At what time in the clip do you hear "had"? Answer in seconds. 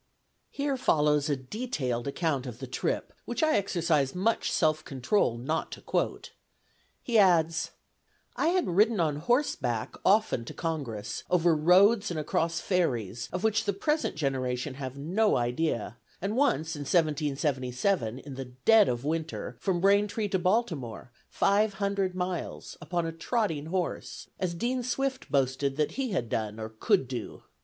8.47-8.67, 26.09-26.27